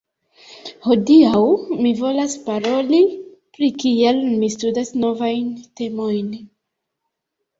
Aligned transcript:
Hodiaŭ 0.85 1.41
mi 1.81 1.89
volas 1.99 2.31
paroli 2.47 3.01
pri 3.57 3.69
kiel 3.83 4.21
mi 4.41 4.49
studas 4.55 4.91
novajn 5.03 5.51
temojn 5.81 6.33